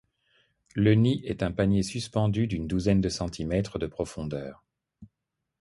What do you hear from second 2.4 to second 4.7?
d’une douzaine de centimètres de profondeur.